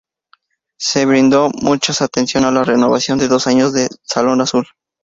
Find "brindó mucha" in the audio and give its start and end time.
1.05-1.93